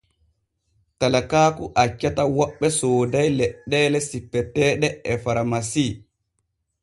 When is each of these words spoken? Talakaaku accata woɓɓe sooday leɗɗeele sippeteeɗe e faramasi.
Talakaaku 0.99 1.63
accata 1.83 2.23
woɓɓe 2.37 2.67
sooday 2.79 3.27
leɗɗeele 3.37 3.99
sippeteeɗe 4.09 4.87
e 5.11 5.13
faramasi. 5.23 5.85